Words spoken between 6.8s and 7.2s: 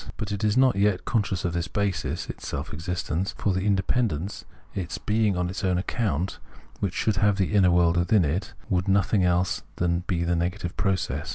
should